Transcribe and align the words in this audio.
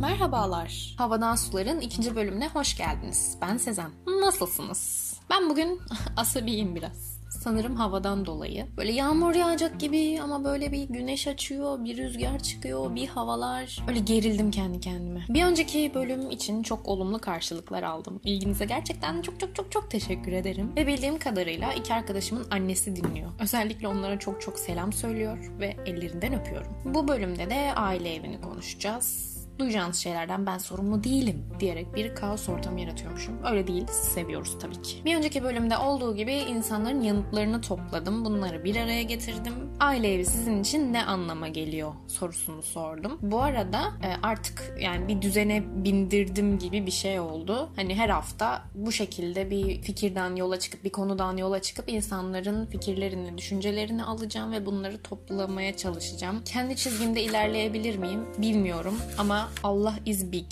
Merhabalar. 0.00 0.94
Havadan 0.98 1.34
Sular'ın 1.34 1.80
ikinci 1.80 2.16
bölümüne 2.16 2.48
hoş 2.48 2.76
geldiniz. 2.76 3.38
Ben 3.42 3.56
Sezen. 3.56 3.90
Nasılsınız? 4.06 5.14
Ben 5.30 5.50
bugün 5.50 5.80
asabiyim 6.16 6.74
biraz. 6.74 7.20
Sanırım 7.30 7.76
havadan 7.76 8.26
dolayı. 8.26 8.66
Böyle 8.76 8.92
yağmur 8.92 9.34
yağacak 9.34 9.80
gibi 9.80 10.20
ama 10.22 10.44
böyle 10.44 10.72
bir 10.72 10.82
güneş 10.88 11.26
açıyor, 11.26 11.84
bir 11.84 11.96
rüzgar 11.96 12.38
çıkıyor, 12.38 12.94
bir 12.94 13.08
havalar. 13.08 13.78
Öyle 13.88 13.98
gerildim 13.98 14.50
kendi 14.50 14.80
kendime. 14.80 15.24
Bir 15.28 15.44
önceki 15.44 15.92
bölüm 15.94 16.30
için 16.30 16.62
çok 16.62 16.88
olumlu 16.88 17.18
karşılıklar 17.18 17.82
aldım. 17.82 18.20
İlginize 18.24 18.64
gerçekten 18.64 19.22
çok 19.22 19.40
çok 19.40 19.54
çok 19.54 19.72
çok 19.72 19.90
teşekkür 19.90 20.32
ederim. 20.32 20.72
Ve 20.76 20.86
bildiğim 20.86 21.18
kadarıyla 21.18 21.72
iki 21.72 21.94
arkadaşımın 21.94 22.46
annesi 22.50 22.96
dinliyor. 22.96 23.30
Özellikle 23.40 23.88
onlara 23.88 24.18
çok 24.18 24.42
çok 24.42 24.58
selam 24.58 24.92
söylüyor 24.92 25.52
ve 25.60 25.76
ellerinden 25.86 26.40
öpüyorum. 26.40 26.72
Bu 26.84 27.08
bölümde 27.08 27.50
de 27.50 27.72
aile 27.74 28.14
evini 28.14 28.40
konuşacağız 28.40 29.29
duyacağınız 29.60 29.96
şeylerden 29.96 30.46
ben 30.46 30.58
sorumlu 30.58 31.04
değilim 31.04 31.44
diyerek 31.60 31.94
bir 31.94 32.14
kaos 32.14 32.48
ortamı 32.48 32.80
yaratıyormuşum. 32.80 33.34
Öyle 33.50 33.66
değil, 33.66 33.86
seviyoruz 33.86 34.58
tabii 34.60 34.82
ki. 34.82 35.04
Bir 35.04 35.16
önceki 35.16 35.42
bölümde 35.42 35.78
olduğu 35.78 36.16
gibi 36.16 36.32
insanların 36.34 37.00
yanıtlarını 37.00 37.60
topladım. 37.60 38.24
Bunları 38.24 38.64
bir 38.64 38.76
araya 38.76 39.02
getirdim. 39.02 39.54
Aile 39.80 40.14
evi 40.14 40.26
sizin 40.26 40.60
için 40.60 40.92
ne 40.92 41.04
anlama 41.04 41.48
geliyor 41.48 41.92
sorusunu 42.06 42.62
sordum. 42.62 43.18
Bu 43.22 43.42
arada 43.42 43.80
e, 43.80 44.08
artık 44.22 44.74
yani 44.80 45.08
bir 45.08 45.22
düzene 45.22 45.62
bindirdim 45.84 46.58
gibi 46.58 46.86
bir 46.86 46.90
şey 46.90 47.20
oldu. 47.20 47.70
Hani 47.76 47.94
her 47.94 48.08
hafta 48.08 48.62
bu 48.74 48.92
şekilde 48.92 49.50
bir 49.50 49.82
fikirden 49.82 50.36
yola 50.36 50.58
çıkıp 50.58 50.84
bir 50.84 50.90
konudan 50.90 51.36
yola 51.36 51.62
çıkıp 51.62 51.88
insanların 51.88 52.66
fikirlerini, 52.66 53.38
düşüncelerini 53.38 54.04
alacağım 54.04 54.52
ve 54.52 54.66
bunları 54.66 55.02
toplamaya 55.02 55.76
çalışacağım. 55.76 56.42
Kendi 56.44 56.76
çizgimde 56.76 57.22
ilerleyebilir 57.22 57.96
miyim 57.96 58.26
bilmiyorum 58.38 58.98
ama 59.18 59.49
Allah 59.62 59.94
is 60.06 60.32
big. 60.32 60.46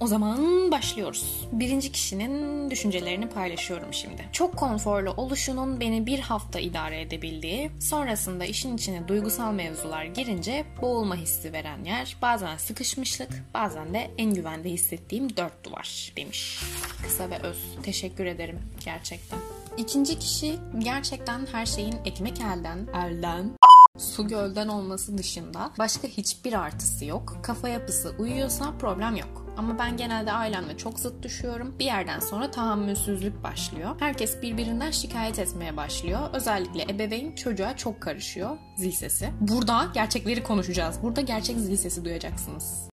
O 0.00 0.06
zaman 0.06 0.70
başlıyoruz. 0.70 1.48
Birinci 1.52 1.92
kişinin 1.92 2.70
düşüncelerini 2.70 3.28
paylaşıyorum 3.28 3.94
şimdi. 3.94 4.28
Çok 4.32 4.56
konforlu 4.56 5.10
oluşunun 5.10 5.80
beni 5.80 6.06
bir 6.06 6.18
hafta 6.18 6.60
idare 6.60 7.00
edebildiği, 7.00 7.70
sonrasında 7.80 8.44
işin 8.44 8.76
içine 8.76 9.08
duygusal 9.08 9.52
mevzular 9.52 10.04
girince 10.04 10.64
boğulma 10.82 11.16
hissi 11.16 11.52
veren 11.52 11.84
yer, 11.84 12.16
bazen 12.22 12.56
sıkışmışlık, 12.56 13.30
bazen 13.54 13.94
de 13.94 14.10
en 14.18 14.34
güvende 14.34 14.70
hissettiğim 14.70 15.36
dört 15.36 15.64
duvar 15.64 16.12
demiş. 16.16 16.60
Kısa 17.02 17.30
ve 17.30 17.38
öz. 17.38 17.58
Teşekkür 17.82 18.26
ederim 18.26 18.58
gerçekten. 18.84 19.38
İkinci 19.78 20.18
kişi 20.18 20.56
gerçekten 20.78 21.46
her 21.52 21.66
şeyin 21.66 21.96
ekmek 22.04 22.40
elden, 22.40 22.86
elden 22.94 23.50
su 23.98 24.28
gölden 24.28 24.68
olması 24.68 25.18
dışında 25.18 25.70
başka 25.78 26.08
hiçbir 26.08 26.52
artısı 26.52 27.04
yok. 27.04 27.38
Kafa 27.42 27.68
yapısı 27.68 28.14
uyuyorsa 28.18 28.72
problem 28.78 29.16
yok. 29.16 29.46
Ama 29.56 29.78
ben 29.78 29.96
genelde 29.96 30.32
ailemle 30.32 30.76
çok 30.76 31.00
zıt 31.00 31.22
düşüyorum. 31.22 31.74
Bir 31.78 31.84
yerden 31.84 32.20
sonra 32.20 32.50
tahammülsüzlük 32.50 33.42
başlıyor. 33.42 33.90
Herkes 33.98 34.42
birbirinden 34.42 34.90
şikayet 34.90 35.38
etmeye 35.38 35.76
başlıyor. 35.76 36.20
Özellikle 36.32 36.82
ebeveyn 36.82 37.34
çocuğa 37.34 37.76
çok 37.76 38.00
karışıyor. 38.00 38.56
Zil 38.76 38.92
sesi. 38.92 39.30
Burada 39.40 39.88
gerçekleri 39.94 40.42
konuşacağız. 40.42 40.96
Burada 41.02 41.20
gerçek 41.20 41.56
zil 41.56 41.76
sesi 41.76 42.04
duyacaksınız. 42.04 42.88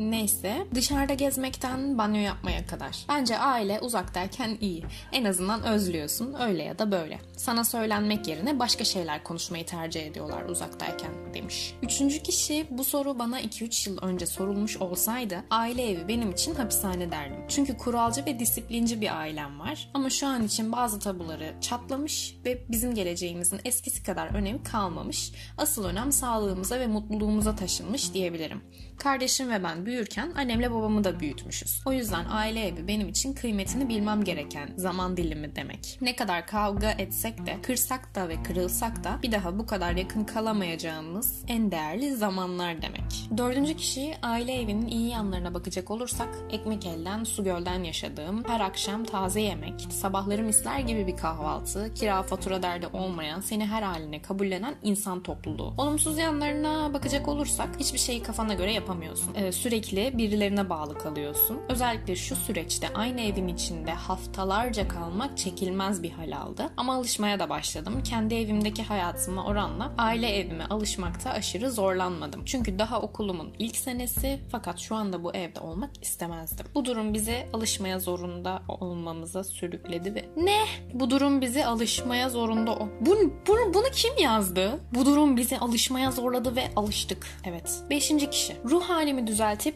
Neyse 0.00 0.66
dışarıda 0.74 1.14
gezmekten 1.14 1.98
banyo 1.98 2.20
yapmaya 2.20 2.66
kadar. 2.66 3.04
Bence 3.08 3.38
aile 3.38 3.80
uzaktayken 3.80 4.58
iyi. 4.60 4.84
En 5.12 5.24
azından 5.24 5.62
özlüyorsun 5.62 6.34
öyle 6.40 6.62
ya 6.62 6.78
da 6.78 6.92
böyle. 6.92 7.18
Sana 7.36 7.64
söylenmek 7.64 8.28
yerine 8.28 8.58
başka 8.58 8.84
şeyler 8.84 9.24
konuşmayı 9.24 9.66
tercih 9.66 10.06
ediyorlar 10.06 10.44
uzaktayken 10.44 11.10
demiş. 11.34 11.74
Üçüncü 11.82 12.22
kişi 12.22 12.66
bu 12.70 12.84
soru 12.84 13.18
bana 13.18 13.40
2-3 13.40 13.90
yıl 13.90 13.98
önce 14.02 14.26
sorulmuş 14.26 14.76
olsaydı 14.76 15.44
aile 15.50 15.90
evi 15.90 16.08
benim 16.08 16.30
için 16.30 16.54
hapishane 16.54 17.10
derdim. 17.10 17.44
Çünkü 17.48 17.76
kuralcı 17.76 18.26
ve 18.26 18.38
disiplinci 18.38 19.00
bir 19.00 19.18
ailem 19.18 19.60
var. 19.60 19.90
Ama 19.94 20.10
şu 20.10 20.26
an 20.26 20.44
için 20.44 20.72
bazı 20.72 20.98
tabuları 20.98 21.54
çatlamış 21.60 22.36
ve 22.44 22.64
bizim 22.68 22.94
geleceğimizin 22.94 23.60
eskisi 23.64 24.02
kadar 24.02 24.34
önemi 24.34 24.62
kalmamış. 24.62 25.32
Asıl 25.58 25.84
önem 25.84 26.12
sağlığımıza 26.12 26.80
ve 26.80 26.86
mutluluğumuza 26.86 27.56
taşınmış 27.56 28.14
diyebilirim. 28.14 28.60
Kardeşim 28.98 29.50
ve 29.50 29.62
ben 29.62 29.86
büyürken 29.90 30.32
annemle 30.36 30.70
babamı 30.70 31.04
da 31.04 31.20
büyütmüşüz. 31.20 31.82
O 31.86 31.92
yüzden 31.92 32.24
aile 32.30 32.66
evi 32.66 32.88
benim 32.88 33.08
için 33.08 33.32
kıymetini 33.32 33.88
bilmem 33.88 34.24
gereken 34.24 34.70
zaman 34.76 35.16
dilimi 35.16 35.56
demek. 35.56 35.98
Ne 36.00 36.16
kadar 36.16 36.46
kavga 36.46 36.90
etsek 36.90 37.46
de, 37.46 37.56
kırsak 37.62 38.14
da 38.14 38.28
ve 38.28 38.42
kırılsak 38.42 39.04
da 39.04 39.18
bir 39.22 39.32
daha 39.32 39.58
bu 39.58 39.66
kadar 39.66 39.92
yakın 39.92 40.24
kalamayacağımız 40.24 41.44
en 41.48 41.70
değerli 41.70 42.16
zamanlar 42.16 42.82
demek. 42.82 43.30
Dördüncü 43.36 43.76
kişi 43.76 44.14
aile 44.22 44.60
evinin 44.60 44.86
iyi 44.86 45.08
yanlarına 45.10 45.54
bakacak 45.54 45.90
olursak 45.90 46.28
ekmek 46.50 46.86
elden, 46.86 47.24
su 47.24 47.44
gölden 47.44 47.82
yaşadığım, 47.82 48.44
her 48.48 48.60
akşam 48.60 49.04
taze 49.04 49.40
yemek, 49.40 49.86
sabahları 49.90 50.42
misler 50.42 50.78
gibi 50.78 51.06
bir 51.06 51.16
kahvaltı, 51.16 51.94
kira 51.94 52.22
fatura 52.22 52.62
derdi 52.62 52.86
olmayan, 52.86 53.40
seni 53.40 53.66
her 53.66 53.82
haline 53.82 54.22
kabullenen 54.22 54.74
insan 54.82 55.22
topluluğu. 55.22 55.74
Olumsuz 55.78 56.18
yanlarına 56.18 56.94
bakacak 56.94 57.28
olursak 57.28 57.68
hiçbir 57.80 57.98
şeyi 57.98 58.22
kafana 58.22 58.54
göre 58.54 58.72
yapamıyorsun. 58.72 59.34
Ee, 59.34 59.52
sürekli 59.52 59.79
birilerine 59.88 60.70
bağlı 60.70 60.98
kalıyorsun. 60.98 61.58
Özellikle 61.68 62.16
şu 62.16 62.36
süreçte 62.36 62.88
aynı 62.94 63.20
evin 63.20 63.48
içinde 63.48 63.92
haftalarca 63.92 64.88
kalmak 64.88 65.38
çekilmez 65.38 66.02
bir 66.02 66.10
hal 66.10 66.32
aldı. 66.36 66.72
Ama 66.76 66.94
alışmaya 66.94 67.40
da 67.40 67.50
başladım. 67.50 68.02
Kendi 68.04 68.34
evimdeki 68.34 68.82
hayatıma 68.82 69.44
oranla 69.44 69.92
aile 69.98 70.28
evime 70.36 70.64
alışmakta 70.64 71.30
aşırı 71.30 71.70
zorlanmadım. 71.70 72.44
Çünkü 72.44 72.78
daha 72.78 73.00
okulumun 73.00 73.54
ilk 73.58 73.76
senesi 73.76 74.40
fakat 74.50 74.78
şu 74.78 74.94
anda 74.96 75.24
bu 75.24 75.34
evde 75.34 75.60
olmak 75.60 75.90
istemezdim. 76.02 76.66
Bu 76.74 76.84
durum 76.84 77.14
bizi 77.14 77.46
alışmaya 77.52 77.98
zorunda 77.98 78.62
olmamıza 78.68 79.44
sürükledi 79.44 80.14
ve 80.14 80.24
ne? 80.36 80.64
Bu 80.94 81.10
durum 81.10 81.40
bizi 81.40 81.66
alışmaya 81.66 82.30
zorunda 82.30 82.72
o. 82.72 82.88
Bu, 83.00 83.16
bunu, 83.46 83.74
bunu 83.74 83.90
kim 83.92 84.18
yazdı? 84.18 84.80
Bu 84.94 85.06
durum 85.06 85.36
bizi 85.36 85.58
alışmaya 85.58 86.10
zorladı 86.10 86.56
ve 86.56 86.70
alıştık. 86.76 87.26
Evet. 87.44 87.80
Beşinci 87.90 88.30
kişi. 88.30 88.56
Ruh 88.64 88.82
halimi 88.82 89.26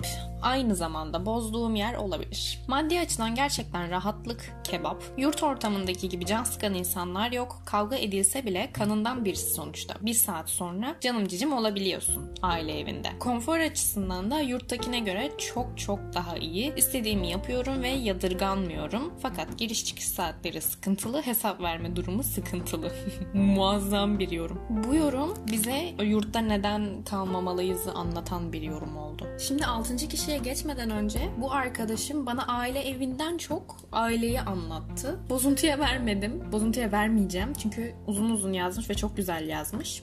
düzeltip 0.02 0.34
aynı 0.42 0.76
zamanda 0.76 1.26
bozduğum 1.26 1.74
yer 1.74 1.94
olabilir. 1.94 2.58
Maddi 2.68 3.00
açıdan 3.00 3.34
gerçekten 3.34 3.90
rahatlık, 3.90 4.52
kebap, 4.64 5.02
yurt 5.18 5.42
ortamındaki 5.42 6.08
gibi 6.08 6.26
can 6.26 6.44
sıkan 6.44 6.74
insanlar 6.74 7.32
yok. 7.32 7.62
Kavga 7.64 7.96
edilse 7.96 8.46
bile 8.46 8.70
kanından 8.72 9.24
birisi 9.24 9.54
sonuçta. 9.54 9.94
Bir 10.00 10.14
saat 10.14 10.50
sonra 10.50 10.96
canım 11.00 11.28
cicim 11.28 11.52
olabiliyorsun 11.52 12.32
aile 12.42 12.78
evinde. 12.80 13.08
Konfor 13.18 13.58
açısından 13.58 14.30
da 14.30 14.40
yurttakine 14.40 14.98
göre 14.98 15.32
çok 15.38 15.78
çok 15.78 15.98
daha 16.14 16.36
iyi. 16.36 16.74
İstediğimi 16.76 17.30
yapıyorum 17.30 17.82
ve 17.82 17.88
yadırganmıyorum. 17.88 19.14
Fakat 19.22 19.58
giriş 19.58 19.84
çıkış 19.84 20.04
saatleri 20.04 20.60
sıkıntılı, 20.60 21.22
hesap 21.22 21.60
verme 21.60 21.96
durumu 21.96 22.22
sıkıntılı. 22.22 22.92
Muazzam 23.34 24.18
bir 24.18 24.30
yorum. 24.30 24.60
Bu 24.70 24.94
yorum 24.94 25.34
bize 25.52 25.94
yurtta 26.02 26.40
neden 26.40 27.04
kalmamalıyızı 27.04 27.92
anlatan 27.92 28.52
bir 28.52 28.62
yorum 28.62 28.96
oldu. 28.96 29.26
Şimdi 29.38 29.66
6. 29.74 29.96
kişiye 29.96 30.38
geçmeden 30.38 30.90
önce 30.90 31.18
bu 31.38 31.52
arkadaşım 31.52 32.26
bana 32.26 32.46
aile 32.46 32.80
evinden 32.80 33.38
çok 33.38 33.76
aileyi 33.92 34.40
anlattı. 34.40 35.18
Bozuntuya 35.30 35.78
vermedim. 35.78 36.52
Bozuntuya 36.52 36.92
vermeyeceğim. 36.92 37.52
Çünkü 37.52 37.94
uzun 38.06 38.30
uzun 38.30 38.52
yazmış 38.52 38.90
ve 38.90 38.94
çok 38.94 39.16
güzel 39.16 39.48
yazmış. 39.48 40.02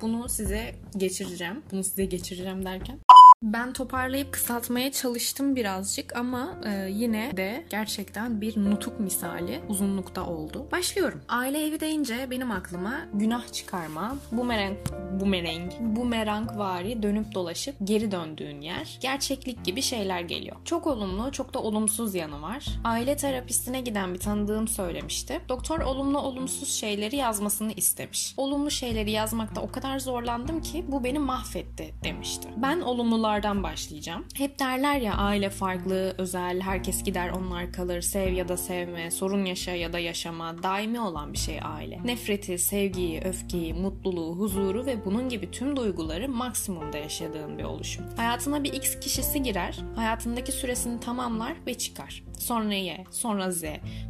Bunu 0.00 0.28
size 0.28 0.74
geçireceğim. 0.96 1.62
Bunu 1.72 1.84
size 1.84 2.04
geçireceğim 2.04 2.64
derken 2.64 2.98
ben 3.42 3.72
toparlayıp 3.72 4.32
kısaltmaya 4.32 4.92
çalıştım 4.92 5.56
birazcık 5.56 6.16
ama 6.16 6.60
e, 6.66 6.90
yine 6.90 7.36
de 7.36 7.64
gerçekten 7.70 8.40
bir 8.40 8.56
nutuk 8.56 9.00
misali 9.00 9.60
uzunlukta 9.68 10.26
oldu. 10.26 10.68
Başlıyorum. 10.72 11.20
Aile 11.28 11.66
evi 11.66 11.80
deyince 11.80 12.30
benim 12.30 12.50
aklıma 12.50 12.94
günah 13.14 13.52
çıkarma, 13.52 14.16
bumerang, 14.32 14.76
bumerang, 15.20 15.72
bumerang 15.80 16.58
vari 16.58 17.02
dönüp 17.02 17.34
dolaşıp 17.34 17.74
geri 17.84 18.10
döndüğün 18.10 18.60
yer, 18.60 18.98
gerçeklik 19.00 19.64
gibi 19.64 19.82
şeyler 19.82 20.20
geliyor. 20.20 20.56
Çok 20.64 20.86
olumlu, 20.86 21.32
çok 21.32 21.54
da 21.54 21.62
olumsuz 21.62 22.14
yanı 22.14 22.42
var. 22.42 22.66
Aile 22.84 23.16
terapistine 23.16 23.80
giden 23.80 24.14
bir 24.14 24.18
tanıdığım 24.18 24.68
söylemişti. 24.68 25.40
Doktor 25.48 25.80
olumlu 25.80 26.18
olumsuz 26.18 26.74
şeyleri 26.74 27.16
yazmasını 27.16 27.72
istemiş. 27.72 28.34
Olumlu 28.36 28.70
şeyleri 28.70 29.10
yazmakta 29.10 29.60
o 29.60 29.70
kadar 29.72 29.98
zorlandım 29.98 30.62
ki 30.62 30.84
bu 30.88 31.04
beni 31.04 31.18
mahvetti 31.18 31.94
demişti. 32.04 32.48
Ben 32.56 32.80
olumlular 32.80 33.29
duygulardan 33.30 33.62
başlayacağım. 33.62 34.24
Hep 34.34 34.58
derler 34.58 35.00
ya 35.00 35.14
aile 35.14 35.50
farklı, 35.50 36.14
özel, 36.18 36.60
herkes 36.60 37.04
gider 37.04 37.30
onlar 37.30 37.72
kalır, 37.72 38.00
sev 38.00 38.32
ya 38.32 38.48
da 38.48 38.56
sevme, 38.56 39.10
sorun 39.10 39.44
yaşa 39.44 39.70
ya 39.70 39.92
da 39.92 39.98
yaşama, 39.98 40.62
daimi 40.62 41.00
olan 41.00 41.32
bir 41.32 41.38
şey 41.38 41.60
aile. 41.62 42.00
Nefreti, 42.04 42.58
sevgiyi, 42.58 43.20
öfkeyi, 43.20 43.74
mutluluğu, 43.74 44.38
huzuru 44.38 44.86
ve 44.86 45.04
bunun 45.04 45.28
gibi 45.28 45.50
tüm 45.50 45.76
duyguları 45.76 46.28
maksimumda 46.28 46.98
yaşadığın 46.98 47.58
bir 47.58 47.64
oluşum. 47.64 48.04
Hayatına 48.16 48.64
bir 48.64 48.72
X 48.72 49.00
kişisi 49.00 49.42
girer, 49.42 49.78
hayatındaki 49.96 50.52
süresini 50.52 51.00
tamamlar 51.00 51.52
ve 51.66 51.74
çıkar. 51.74 52.22
Sonra 52.38 52.74
Y, 52.74 53.04
sonra 53.10 53.50
Z. 53.50 53.64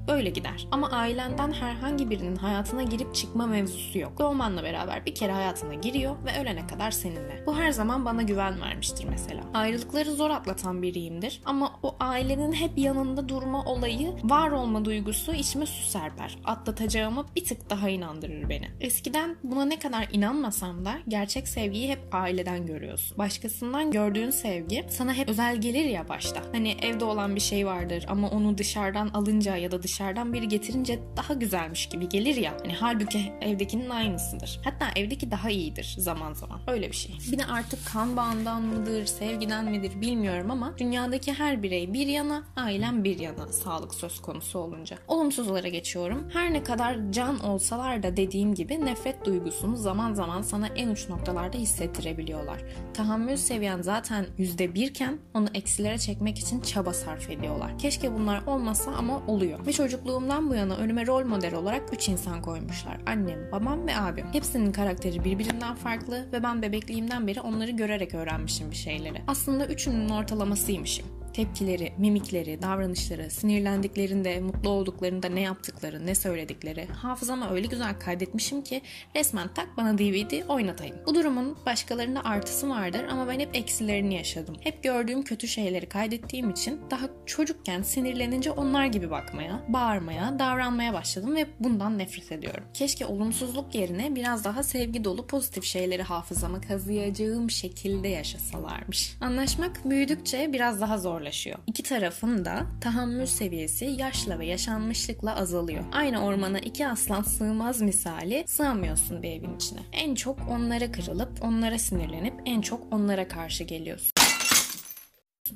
Böyle 0.09 0.31
gider. 0.31 0.67
Ama 0.71 0.91
ailenden 0.91 1.53
herhangi 1.53 2.11
birinin 2.11 2.37
hayatına 2.37 2.83
girip 2.83 3.15
çıkma 3.15 3.47
mevzusu 3.47 3.99
yok. 3.99 4.19
Doğmanla 4.19 4.63
beraber 4.63 5.07
bir 5.07 5.15
kere 5.15 5.33
hayatına 5.33 5.75
giriyor 5.75 6.17
ve 6.25 6.41
ölene 6.41 6.67
kadar 6.67 6.91
seninle. 6.91 7.45
Bu 7.47 7.59
her 7.59 7.71
zaman 7.71 8.05
bana 8.05 8.23
güven 8.23 8.61
vermiştir 8.61 9.05
mesela. 9.11 9.41
Ayrılıkları 9.55 10.13
zor 10.13 10.31
atlatan 10.31 10.83
biriyimdir 10.83 11.41
ama 11.45 11.73
o 11.83 11.97
ailenin 12.01 12.53
hep 12.53 12.79
yanında 12.79 13.29
durma 13.29 13.65
olayı, 13.65 14.13
var 14.25 14.51
olma 14.51 14.85
duygusu 14.85 15.33
içime 15.33 15.67
su 15.67 15.91
serper. 15.91 16.39
Atlatacağıma 16.45 17.27
bir 17.37 17.45
tık 17.45 17.71
daha 17.71 17.89
inandırır 17.89 18.49
beni. 18.49 18.69
Eskiden 18.81 19.37
buna 19.43 19.65
ne 19.65 19.79
kadar 19.79 20.09
inanmasam 20.13 20.85
da 20.85 20.99
gerçek 21.09 21.49
sevgiyi 21.49 21.89
hep 21.89 21.99
aileden 22.13 22.67
görüyorsun. 22.67 23.19
Başkasından 23.19 23.91
gördüğün 23.91 24.31
sevgi 24.31 24.87
sana 24.91 25.15
hep 25.15 25.29
özel 25.29 25.61
gelir 25.61 25.85
ya 25.85 26.09
başta. 26.09 26.43
Hani 26.53 26.77
evde 26.83 27.05
olan 27.05 27.35
bir 27.35 27.41
şey 27.41 27.67
vardır 27.67 28.07
ama 28.09 28.31
onu 28.31 28.59
dışarıdan 28.59 29.09
alınca 29.09 29.57
ya 29.57 29.71
da 29.71 29.83
dışarıdan 29.83 30.33
biri 30.33 30.49
getirince 30.49 30.99
daha 31.17 31.35
güzelmiş 31.35 31.89
gibi 31.89 32.09
gelir 32.09 32.37
ya. 32.37 32.57
Hani 32.63 32.75
halbuki 32.75 33.33
evdekinin 33.41 33.91
aynısıdır. 33.91 34.61
Hatta 34.65 34.87
evdeki 34.97 35.31
daha 35.31 35.51
iyidir 35.51 35.95
zaman 35.99 36.33
zaman. 36.33 36.61
Öyle 36.67 36.91
bir 36.91 36.97
şey. 36.97 37.19
Bir 37.33 37.39
de 37.39 37.45
artık 37.45 37.87
kan 37.87 38.17
bağından 38.17 38.63
mıdır, 38.63 39.00
sevgiden 39.07 39.65
midir 39.65 40.01
bilmiyorum 40.01 40.51
ama 40.51 40.75
dünyadaki 40.79 41.33
her 41.33 41.63
birey 41.63 41.93
bir 41.93 42.07
yana, 42.07 42.45
ailem 42.57 43.05
bir 43.05 43.19
yana 43.19 43.53
sağlık 43.53 43.95
söz 43.95 44.23
konusu 44.23 44.59
olunca. 44.59 44.99
Olumsuzlara 45.09 45.69
geçiyorum. 45.69 46.29
Her 46.33 46.53
ne 46.53 46.63
kadar 46.63 46.99
can 47.11 47.41
olsalar 47.41 48.03
da 48.03 48.17
dediğim 48.17 48.55
gibi 48.55 48.85
nefret 48.85 49.25
duygusunu 49.25 49.77
zaman 49.77 50.15
zaman 50.15 50.43
sana 50.43 50.67
en 50.67 50.89
uç 50.89 51.09
noktalarda 51.09 51.59
hissettirebiliyorlar. 51.59 52.63
Tahammül 52.95 53.37
seviyen 53.37 53.83
zaten 53.83 54.27
yüzde 54.39 54.75
birken 54.75 55.19
onu 55.35 55.47
eksilere 55.55 55.99
çekmek 55.99 56.39
için 56.39 56.61
çaba 56.61 56.93
sarf 56.93 57.31
ediyorlar. 57.31 57.79
Keşke 57.79 58.15
bunlar 58.15 58.47
olmasa 58.47 58.91
ama 58.91 59.23
oluyor. 59.27 59.67
Ve 59.67 59.73
çocukluğumdan 59.73 60.51
bu 60.51 60.55
yana 60.55 60.77
önüme 60.77 61.07
rol 61.07 61.25
model 61.25 61.55
olarak 61.55 61.95
3 61.95 62.09
insan 62.09 62.43
koymuşlar. 62.43 63.01
Annem, 63.07 63.53
babam 63.53 63.87
ve 63.87 63.97
abim. 63.97 64.27
Hepsinin 64.33 64.73
karakteri 64.73 65.25
birbirinden 65.25 65.75
farklı 65.75 66.33
ve 66.33 66.43
ben 66.43 66.63
bebekliğimden 66.63 67.27
beri 67.27 67.41
onları 67.41 67.71
görerek 67.71 68.15
öğrenmişim 68.15 68.71
bir 68.71 68.77
şeyleri. 68.91 69.23
Aslında 69.27 69.67
üçünün 69.67 70.09
ortalamasıymışım 70.09 71.20
tepkileri, 71.33 71.93
mimikleri, 71.99 72.63
davranışları, 72.63 73.31
sinirlendiklerinde, 73.31 74.41
mutlu 74.41 74.71
olduklarında 74.71 75.29
ne 75.29 75.41
yaptıkları, 75.41 76.07
ne 76.07 76.15
söyledikleri 76.15 76.87
hafızama 76.87 77.51
öyle 77.51 77.67
güzel 77.67 78.01
kaydetmişim 78.01 78.63
ki 78.63 78.83
resmen 79.17 79.49
tak 79.55 79.77
bana 79.77 79.99
DVD 79.99 80.49
oynatayım. 80.49 80.97
Bu 81.07 81.15
durumun 81.15 81.57
başkalarında 81.67 82.25
artısı 82.25 82.69
vardır 82.69 83.05
ama 83.11 83.29
ben 83.29 83.41
hep 83.41 83.57
eksilerini 83.57 84.15
yaşadım. 84.15 84.57
Hep 84.61 84.83
gördüğüm 84.83 85.23
kötü 85.23 85.49
şeyleri 85.49 85.89
kaydettiğim 85.89 86.51
için 86.51 86.81
daha 86.91 87.07
çocukken 87.27 87.83
sinirlenince 87.83 88.51
onlar 88.51 88.87
gibi 88.87 89.11
bakmaya, 89.11 89.61
bağırmaya, 89.69 90.39
davranmaya 90.39 90.93
başladım 90.93 91.37
ve 91.37 91.47
bundan 91.61 91.99
nefret 91.99 92.33
ediyorum. 92.33 92.65
Keşke 92.75 93.07
olumsuzluk 93.07 93.75
yerine 93.75 94.15
biraz 94.15 94.45
daha 94.45 94.63
sevgi 94.63 95.05
dolu 95.05 95.27
pozitif 95.27 95.65
şeyleri 95.65 96.03
hafızama 96.03 96.61
kazıyacağım 96.61 97.51
şekilde 97.51 98.09
yaşasalarmış. 98.09 99.17
Anlaşmak 99.21 99.91
büyüdükçe 99.91 100.53
biraz 100.53 100.81
daha 100.81 100.99
zor 100.99 101.20
zorlaşıyor. 101.21 101.59
İki 101.67 101.83
tarafın 101.83 102.45
da 102.45 102.67
tahammül 102.81 103.27
seviyesi 103.27 103.85
yaşla 103.85 104.39
ve 104.39 104.47
yaşanmışlıkla 104.47 105.37
azalıyor. 105.37 105.85
Aynı 105.93 106.25
ormana 106.25 106.59
iki 106.59 106.89
aslan 106.89 107.23
sığmaz 107.23 107.81
misali 107.81 108.45
sığamıyorsun 108.47 109.23
bir 109.23 109.31
evin 109.31 109.57
içine. 109.57 109.81
En 109.93 110.15
çok 110.15 110.39
onlara 110.51 110.93
kırılıp, 110.93 111.45
onlara 111.45 111.79
sinirlenip 111.79 112.35
en 112.47 112.61
çok 112.61 112.93
onlara 112.93 113.29
karşı 113.29 113.65
geliyorsun. 113.65 114.11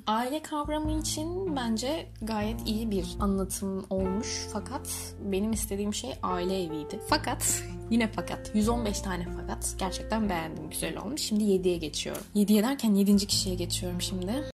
Aile 0.07 0.43
kavramı 0.43 1.01
için 1.01 1.57
bence 1.57 2.07
gayet 2.23 2.69
iyi 2.69 2.91
bir 2.91 3.07
anlatım 3.21 3.87
olmuş 3.91 4.47
fakat 4.53 5.15
benim 5.33 5.53
istediğim 5.53 5.95
şey 5.95 6.11
aile 6.23 6.63
eviydi. 6.63 7.01
Fakat 7.09 7.63
yine 7.91 8.11
fakat 8.13 8.51
115 8.55 9.01
tane 9.01 9.27
fakat 9.37 9.75
gerçekten 9.79 10.29
beğendim 10.29 10.71
güzel 10.71 10.99
olmuş. 10.99 11.21
Şimdi 11.21 11.45
7'ye 11.45 11.77
geçiyorum. 11.77 12.23
7'ye 12.37 12.63
derken 12.63 12.95
7. 12.95 13.17
kişiye 13.17 13.55
geçiyorum 13.55 14.03
şimdi. 14.03 14.54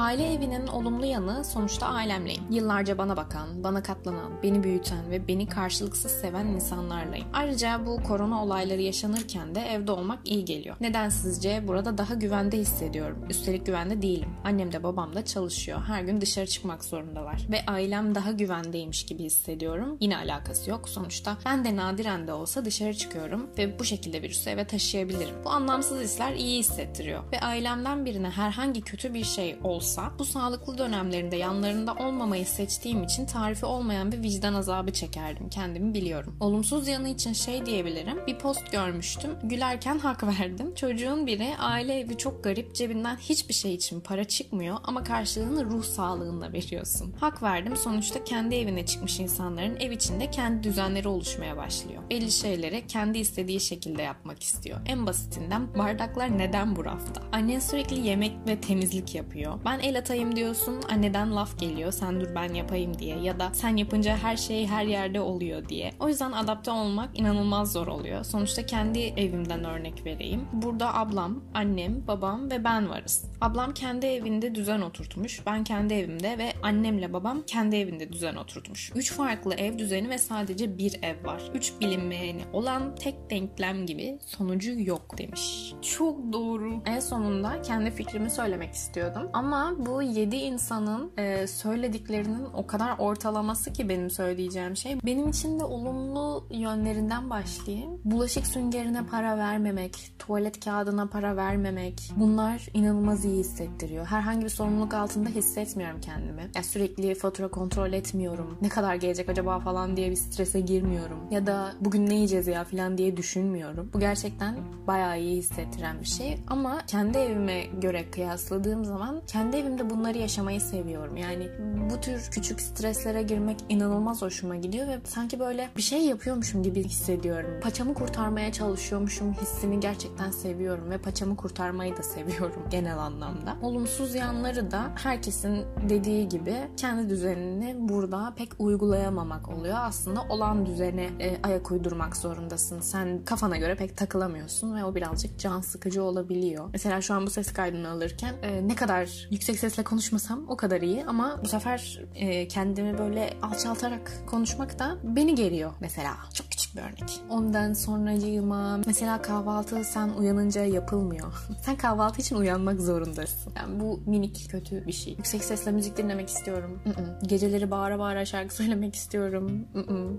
Aile 0.00 0.32
evinin 0.32 0.66
olumlu 0.66 1.06
yanı 1.06 1.44
sonuçta 1.44 1.86
ailemleyim. 1.86 2.42
Yıllarca 2.50 2.98
bana 2.98 3.16
bakan, 3.16 3.64
bana 3.64 3.82
katlanan, 3.82 4.42
beni 4.42 4.62
büyüten 4.62 5.10
ve 5.10 5.28
beni 5.28 5.48
karşılıksız 5.48 6.12
seven 6.12 6.46
insanlarlayım. 6.46 7.26
Ayrıca 7.32 7.86
bu 7.86 8.02
korona 8.02 8.44
olayları 8.44 8.82
yaşanırken 8.82 9.54
de 9.54 9.60
evde 9.60 9.92
olmak 9.92 10.18
iyi 10.24 10.44
geliyor. 10.44 10.76
Nedensizce 10.80 11.68
burada 11.68 11.98
daha 11.98 12.14
güvende 12.14 12.58
hissediyorum. 12.58 13.18
Üstelik 13.30 13.66
güvende 13.66 14.02
değilim. 14.02 14.28
Annem 14.44 14.72
de 14.72 14.82
babam 14.82 15.14
da 15.14 15.24
çalışıyor. 15.24 15.80
Her 15.86 16.02
gün 16.02 16.20
dışarı 16.20 16.46
çıkmak 16.46 16.84
zorundalar. 16.84 17.46
Ve 17.50 17.66
ailem 17.66 18.14
daha 18.14 18.32
güvendeymiş 18.32 19.06
gibi 19.06 19.22
hissediyorum. 19.22 19.96
Yine 20.00 20.16
alakası 20.16 20.70
yok. 20.70 20.88
Sonuçta 20.88 21.36
ben 21.46 21.64
de 21.64 21.76
nadiren 21.76 22.26
de 22.26 22.32
olsa 22.32 22.64
dışarı 22.64 22.94
çıkıyorum 22.94 23.50
ve 23.58 23.78
bu 23.78 23.84
şekilde 23.84 24.22
virüsü 24.22 24.50
eve 24.50 24.66
taşıyabilirim. 24.66 25.34
Bu 25.44 25.50
anlamsız 25.50 26.00
hisler 26.00 26.32
iyi 26.32 26.58
hissettiriyor. 26.58 27.22
Ve 27.32 27.40
ailemden 27.40 28.04
birine 28.04 28.30
herhangi 28.30 28.80
kötü 28.80 29.14
bir 29.14 29.24
şey 29.24 29.58
olsa 29.64 29.89
olsa 29.90 30.12
bu 30.18 30.24
sağlıklı 30.24 30.78
dönemlerinde 30.78 31.36
yanlarında 31.36 31.94
olmamayı 31.94 32.46
seçtiğim 32.46 33.02
için 33.02 33.26
tarifi 33.26 33.66
olmayan 33.66 34.12
bir 34.12 34.22
vicdan 34.22 34.54
azabı 34.54 34.92
çekerdim. 34.92 35.48
Kendimi 35.48 35.94
biliyorum. 35.94 36.36
Olumsuz 36.40 36.88
yanı 36.88 37.08
için 37.08 37.32
şey 37.32 37.66
diyebilirim. 37.66 38.26
Bir 38.26 38.38
post 38.38 38.72
görmüştüm. 38.72 39.30
Gülerken 39.42 39.98
hak 39.98 40.24
verdim. 40.24 40.74
Çocuğun 40.74 41.26
biri 41.26 41.56
aile 41.58 41.98
evi 41.98 42.18
çok 42.18 42.44
garip. 42.44 42.74
Cebinden 42.74 43.16
hiçbir 43.16 43.54
şey 43.54 43.74
için 43.74 44.00
para 44.00 44.24
çıkmıyor 44.24 44.76
ama 44.84 45.04
karşılığını 45.04 45.64
ruh 45.64 45.84
sağlığınla 45.84 46.52
veriyorsun. 46.52 47.14
Hak 47.20 47.42
verdim. 47.42 47.76
Sonuçta 47.76 48.24
kendi 48.24 48.54
evine 48.54 48.86
çıkmış 48.86 49.20
insanların 49.20 49.76
ev 49.76 49.90
içinde 49.90 50.30
kendi 50.30 50.62
düzenleri 50.62 51.08
oluşmaya 51.08 51.56
başlıyor. 51.56 52.02
Belli 52.10 52.32
şeyleri 52.32 52.86
kendi 52.86 53.18
istediği 53.18 53.60
şekilde 53.60 54.02
yapmak 54.02 54.42
istiyor. 54.42 54.80
En 54.86 55.06
basitinden 55.06 55.78
bardaklar 55.78 56.38
neden 56.38 56.76
bu 56.76 56.84
rafta? 56.84 57.22
Annen 57.32 57.58
sürekli 57.58 58.06
yemek 58.06 58.32
ve 58.48 58.60
temizlik 58.60 59.14
yapıyor. 59.14 59.60
Ben 59.64 59.79
el 59.82 59.98
atayım 59.98 60.36
diyorsun 60.36 60.80
anneden 60.90 61.36
laf 61.36 61.58
geliyor 61.58 61.92
sen 61.92 62.20
dur 62.20 62.34
ben 62.34 62.54
yapayım 62.54 62.98
diye 62.98 63.18
ya 63.18 63.40
da 63.40 63.50
sen 63.52 63.76
yapınca 63.76 64.16
her 64.16 64.36
şey 64.36 64.66
her 64.66 64.84
yerde 64.84 65.20
oluyor 65.20 65.68
diye. 65.68 65.92
O 66.00 66.08
yüzden 66.08 66.32
adapte 66.32 66.70
olmak 66.70 67.18
inanılmaz 67.18 67.72
zor 67.72 67.86
oluyor. 67.86 68.24
Sonuçta 68.24 68.66
kendi 68.66 68.98
evimden 68.98 69.64
örnek 69.64 70.06
vereyim. 70.06 70.48
Burada 70.52 70.94
ablam, 70.94 71.44
annem, 71.54 72.06
babam 72.06 72.50
ve 72.50 72.64
ben 72.64 72.90
varız. 72.90 73.24
Ablam 73.40 73.74
kendi 73.74 74.06
evinde 74.06 74.54
düzen 74.54 74.80
oturtmuş. 74.80 75.46
Ben 75.46 75.64
kendi 75.64 75.94
evimde 75.94 76.38
ve 76.38 76.52
annemle 76.62 77.12
babam 77.12 77.42
kendi 77.46 77.76
evinde 77.76 78.12
düzen 78.12 78.34
oturtmuş. 78.34 78.92
Üç 78.94 79.12
farklı 79.12 79.54
ev 79.54 79.78
düzeni 79.78 80.08
ve 80.08 80.18
sadece 80.18 80.78
bir 80.78 81.02
ev 81.02 81.26
var. 81.26 81.42
Üç 81.54 81.72
bilinmeyeni 81.80 82.42
olan 82.52 82.94
tek 82.94 83.30
denklem 83.30 83.86
gibi 83.86 84.18
sonucu 84.26 84.80
yok 84.80 85.18
demiş. 85.18 85.74
Çok 85.82 86.32
doğru. 86.32 86.82
En 86.86 87.00
sonunda 87.00 87.62
kendi 87.62 87.90
fikrimi 87.90 88.30
söylemek 88.30 88.74
istiyordum. 88.74 89.30
Ama 89.32 89.69
bu 89.78 90.02
7 90.02 90.36
insanın 90.36 91.10
e, 91.18 91.46
söylediklerinin 91.46 92.44
o 92.54 92.66
kadar 92.66 92.98
ortalaması 92.98 93.72
ki 93.72 93.88
benim 93.88 94.10
söyleyeceğim 94.10 94.76
şey. 94.76 94.98
Benim 95.04 95.28
için 95.28 95.60
de 95.60 95.64
olumlu 95.64 96.44
yönlerinden 96.50 97.30
başlayayım. 97.30 98.00
Bulaşık 98.04 98.46
süngerine 98.46 99.06
para 99.06 99.38
vermemek, 99.38 100.12
tuvalet 100.18 100.64
kağıdına 100.64 101.06
para 101.06 101.36
vermemek. 101.36 102.12
Bunlar 102.16 102.68
inanılmaz 102.74 103.24
iyi 103.24 103.38
hissettiriyor. 103.38 104.06
Herhangi 104.06 104.44
bir 104.44 104.50
sorumluluk 104.50 104.94
altında 104.94 105.28
hissetmiyorum 105.28 106.00
kendimi. 106.00 106.50
Ya 106.54 106.62
sürekli 106.62 107.14
fatura 107.14 107.48
kontrol 107.48 107.92
etmiyorum. 107.92 108.58
Ne 108.62 108.68
kadar 108.68 108.94
gelecek 108.94 109.28
acaba 109.28 109.60
falan 109.60 109.96
diye 109.96 110.10
bir 110.10 110.16
strese 110.16 110.60
girmiyorum. 110.60 111.18
Ya 111.30 111.46
da 111.46 111.72
bugün 111.80 112.06
ne 112.06 112.14
yiyeceğiz 112.14 112.46
ya 112.46 112.64
falan 112.64 112.98
diye 112.98 113.16
düşünmüyorum. 113.16 113.90
Bu 113.92 114.00
gerçekten 114.00 114.56
bayağı 114.86 115.20
iyi 115.20 115.36
hissettiren 115.36 116.00
bir 116.00 116.06
şey. 116.06 116.38
Ama 116.46 116.78
kendi 116.86 117.18
evime 117.18 117.62
göre 117.80 118.10
kıyasladığım 118.10 118.84
zaman 118.84 119.22
kendi 119.26 119.56
evimde 119.60 119.90
bunları 119.90 120.18
yaşamayı 120.18 120.60
seviyorum. 120.60 121.16
Yani 121.16 121.48
bu 121.90 122.00
tür 122.00 122.28
küçük 122.30 122.60
streslere 122.60 123.22
girmek 123.22 123.56
inanılmaz 123.68 124.22
hoşuma 124.22 124.56
gidiyor 124.56 124.88
ve 124.88 124.98
sanki 125.04 125.40
böyle 125.40 125.68
bir 125.76 125.82
şey 125.82 126.04
yapıyormuşum 126.04 126.62
gibi 126.62 126.84
hissediyorum. 126.84 127.60
Paçamı 127.62 127.94
kurtarmaya 127.94 128.52
çalışıyormuşum 128.52 129.32
hissini 129.32 129.80
gerçekten 129.80 130.30
seviyorum 130.30 130.90
ve 130.90 130.98
paçamı 130.98 131.36
kurtarmayı 131.36 131.96
da 131.96 132.02
seviyorum 132.02 132.62
genel 132.70 132.98
anlamda. 132.98 133.56
Olumsuz 133.62 134.14
yanları 134.14 134.70
da 134.70 134.90
herkesin 134.94 135.64
dediği 135.88 136.28
gibi 136.28 136.54
kendi 136.76 137.10
düzenini 137.10 137.76
burada 137.78 138.34
pek 138.36 138.48
uygulayamamak 138.58 139.48
oluyor. 139.48 139.76
Aslında 139.80 140.22
olan 140.22 140.66
düzene 140.66 141.10
e, 141.20 141.40
ayak 141.42 141.70
uydurmak 141.70 142.16
zorundasın. 142.16 142.80
Sen 142.80 143.24
kafana 143.24 143.56
göre 143.56 143.74
pek 143.74 143.96
takılamıyorsun 143.96 144.76
ve 144.76 144.84
o 144.84 144.94
birazcık 144.94 145.38
can 145.38 145.60
sıkıcı 145.60 146.02
olabiliyor. 146.02 146.68
Mesela 146.72 147.00
şu 147.00 147.14
an 147.14 147.26
bu 147.26 147.30
ses 147.30 147.52
kaydını 147.52 147.90
alırken 147.90 148.34
e, 148.42 148.68
ne 148.68 148.74
kadar 148.74 149.28
yüksek 149.30 149.49
sesle 149.58 149.82
konuşmasam 149.82 150.44
o 150.48 150.56
kadar 150.56 150.80
iyi 150.80 151.04
ama 151.04 151.40
bu 151.44 151.48
sefer 151.48 152.00
e, 152.14 152.48
kendimi 152.48 152.98
böyle 152.98 153.30
alçaltarak 153.42 154.12
konuşmak 154.26 154.78
da 154.78 154.96
beni 155.02 155.34
geriyor 155.34 155.72
mesela. 155.80 156.12
Çok 156.34 156.50
küçük 156.50 156.76
bir 156.76 156.80
örnek. 156.80 157.20
Ondan 157.30 157.72
sonracığıma 157.72 158.80
mesela 158.86 159.22
kahvaltı 159.22 159.84
sen 159.84 160.08
uyanınca 160.08 160.64
yapılmıyor. 160.64 161.46
sen 161.64 161.76
kahvaltı 161.76 162.20
için 162.20 162.36
uyanmak 162.36 162.80
zorundasın. 162.80 163.52
Yani 163.56 163.80
bu 163.80 164.00
minik 164.06 164.50
kötü 164.50 164.86
bir 164.86 164.92
şey. 164.92 165.12
Yüksek 165.12 165.44
sesle 165.44 165.72
müzik 165.72 165.96
dinlemek 165.96 166.28
istiyorum. 166.28 166.80
Geceleri 167.22 167.70
bağıra 167.70 167.98
bağıra 167.98 168.24
şarkı 168.24 168.54
söylemek 168.60 168.94
istiyorum. 168.94 169.68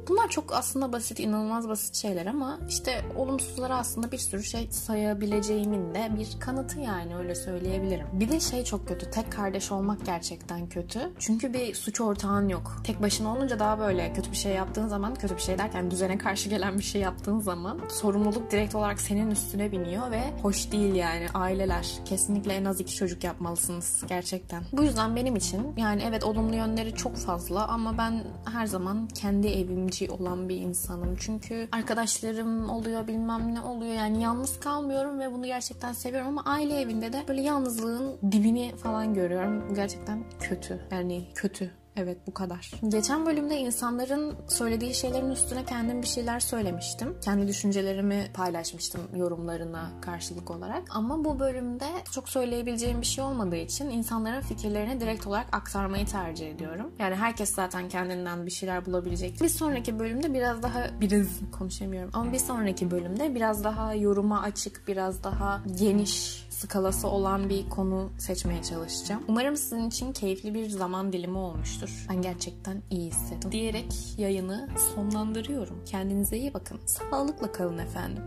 Bunlar 0.07 0.29
çok 0.29 0.53
aslında 0.53 0.93
basit, 0.93 1.19
inanılmaz 1.19 1.69
basit 1.69 1.95
şeyler 1.95 2.25
ama 2.25 2.59
işte 2.69 3.01
olumsuzlara 3.17 3.77
aslında 3.77 4.11
bir 4.11 4.17
sürü 4.17 4.43
şey 4.43 4.71
sayabileceğimin 4.71 5.95
de 5.95 6.11
bir 6.19 6.39
kanıtı 6.39 6.79
yani 6.79 7.15
öyle 7.17 7.35
söyleyebilirim. 7.35 8.07
Bir 8.13 8.29
de 8.29 8.39
şey 8.39 8.63
çok 8.63 8.87
kötü. 8.87 9.10
Tek 9.11 9.31
kardeş 9.31 9.71
olmak 9.71 10.05
gerçekten 10.05 10.69
kötü. 10.69 11.11
Çünkü 11.19 11.53
bir 11.53 11.75
suç 11.75 12.01
ortağın 12.01 12.49
yok. 12.49 12.81
Tek 12.83 13.01
başına 13.01 13.35
olunca 13.35 13.59
daha 13.59 13.79
böyle 13.79 14.13
kötü 14.13 14.31
bir 14.31 14.37
şey 14.37 14.53
yaptığın 14.53 14.87
zaman, 14.87 15.15
kötü 15.15 15.35
bir 15.35 15.41
şey 15.41 15.57
derken 15.57 15.91
düzene 15.91 16.17
karşı 16.17 16.49
gelen 16.49 16.77
bir 16.77 16.83
şey 16.83 17.01
yaptığın 17.01 17.39
zaman 17.39 17.79
sorumluluk 17.89 18.51
direkt 18.51 18.75
olarak 18.75 19.01
senin 19.01 19.31
üstüne 19.31 19.71
biniyor 19.71 20.11
ve 20.11 20.21
hoş 20.41 20.71
değil 20.71 20.95
yani 20.95 21.25
aileler. 21.33 21.87
Kesinlikle 22.05 22.53
en 22.53 22.65
az 22.65 22.79
iki 22.79 22.95
çocuk 22.95 23.23
yapmalısınız 23.23 24.03
gerçekten. 24.07 24.63
Bu 24.73 24.83
yüzden 24.83 25.15
benim 25.15 25.35
için 25.35 25.73
yani 25.77 26.03
evet 26.07 26.23
olumlu 26.23 26.55
yönleri 26.55 26.95
çok 26.95 27.15
fazla 27.15 27.67
ama 27.67 27.97
ben 27.97 28.23
her 28.53 28.65
zaman 28.65 29.07
kendi 29.07 29.47
evimci 29.47 30.11
olan 30.11 30.49
bir 30.49 30.57
insanım. 30.57 31.15
Çünkü 31.19 31.67
arkadaşlarım 31.71 32.69
oluyor 32.69 33.07
bilmem 33.07 33.55
ne 33.55 33.61
oluyor 33.61 33.93
yani 33.93 34.23
yalnız 34.23 34.59
kalmıyorum 34.59 35.19
ve 35.19 35.33
bunu 35.33 35.45
gerçekten 35.45 35.93
seviyorum 35.93 36.27
ama 36.27 36.43
aile 36.45 36.81
evinde 36.81 37.13
de 37.13 37.23
böyle 37.27 37.41
yalnızlığın 37.41 38.17
dibini 38.31 38.75
falan 38.75 39.00
görüyorum. 39.05 39.73
Gerçekten 39.75 40.23
kötü 40.39 40.79
yani 40.91 41.25
kötü 41.35 41.71
Evet 41.95 42.17
bu 42.27 42.33
kadar. 42.33 42.71
Geçen 42.87 43.25
bölümde 43.25 43.57
insanların 43.57 44.35
söylediği 44.47 44.93
şeylerin 44.93 45.29
üstüne 45.29 45.65
kendim 45.65 46.01
bir 46.01 46.07
şeyler 46.07 46.39
söylemiştim. 46.39 47.17
Kendi 47.21 47.47
düşüncelerimi 47.47 48.31
paylaşmıştım 48.33 49.01
yorumlarına 49.15 49.91
karşılık 50.01 50.51
olarak. 50.51 50.83
Ama 50.89 51.25
bu 51.25 51.39
bölümde 51.39 51.85
çok 52.11 52.29
söyleyebileceğim 52.29 53.01
bir 53.01 53.05
şey 53.05 53.23
olmadığı 53.23 53.55
için 53.55 53.89
insanların 53.89 54.41
fikirlerini 54.41 54.99
direkt 54.99 55.27
olarak 55.27 55.47
aktarmayı 55.51 56.05
tercih 56.05 56.51
ediyorum. 56.51 56.91
Yani 56.99 57.15
herkes 57.15 57.55
zaten 57.55 57.89
kendinden 57.89 58.45
bir 58.45 58.51
şeyler 58.51 58.85
bulabilecek. 58.85 59.41
Bir 59.41 59.49
sonraki 59.49 59.99
bölümde 59.99 60.33
biraz 60.33 60.63
daha 60.63 61.01
biraz 61.01 61.27
konuşamıyorum 61.51 62.09
ama 62.13 62.33
bir 62.33 62.39
sonraki 62.39 62.91
bölümde 62.91 63.35
biraz 63.35 63.63
daha 63.63 63.93
yoruma 63.93 64.41
açık, 64.41 64.87
biraz 64.87 65.23
daha 65.23 65.61
geniş 65.79 66.45
skalası 66.49 67.07
olan 67.07 67.49
bir 67.49 67.69
konu 67.69 68.09
seçmeye 68.17 68.63
çalışacağım. 68.63 69.23
Umarım 69.27 69.57
sizin 69.57 69.87
için 69.87 70.13
keyifli 70.13 70.53
bir 70.53 70.69
zaman 70.69 71.13
dilimi 71.13 71.37
olmuştur. 71.81 72.05
Ben 72.09 72.21
gerçekten 72.21 72.81
iyi 72.89 73.07
hissettim. 73.07 73.51
Diyerek 73.51 73.93
yayını 74.17 74.69
sonlandırıyorum. 74.95 75.85
Kendinize 75.85 76.37
iyi 76.37 76.53
bakın. 76.53 76.79
Sağlıkla 76.85 77.51
kalın 77.51 77.77
efendim. 77.77 78.23